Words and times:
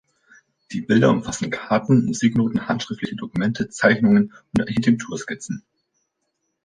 Die 0.71 0.81
Bilder 0.81 1.11
umfassten 1.11 1.51
Karten, 1.51 2.05
Musiknoten, 2.05 2.67
handschriftliche 2.67 3.15
Dokumente, 3.15 3.69
Zeichnungen 3.69 4.33
und 4.51 4.59
Architekturskizzen. 4.61 5.61